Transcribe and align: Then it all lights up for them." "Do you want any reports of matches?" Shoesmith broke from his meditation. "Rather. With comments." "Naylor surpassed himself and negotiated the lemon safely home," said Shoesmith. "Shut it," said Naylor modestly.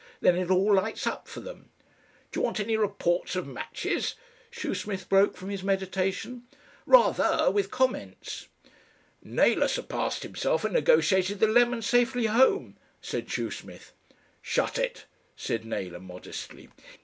Then 0.19 0.35
it 0.35 0.49
all 0.49 0.73
lights 0.73 1.05
up 1.05 1.27
for 1.27 1.41
them." 1.41 1.69
"Do 2.31 2.39
you 2.39 2.43
want 2.43 2.59
any 2.59 2.75
reports 2.75 3.35
of 3.35 3.45
matches?" 3.45 4.15
Shoesmith 4.49 5.07
broke 5.07 5.37
from 5.37 5.49
his 5.49 5.61
meditation. 5.61 6.47
"Rather. 6.87 7.51
With 7.51 7.69
comments." 7.69 8.47
"Naylor 9.21 9.67
surpassed 9.67 10.23
himself 10.23 10.63
and 10.65 10.73
negotiated 10.73 11.39
the 11.39 11.45
lemon 11.45 11.83
safely 11.83 12.25
home," 12.25 12.77
said 12.99 13.27
Shoesmith. 13.27 13.91
"Shut 14.41 14.79
it," 14.79 15.05
said 15.35 15.65
Naylor 15.65 15.99
modestly. 15.99 16.69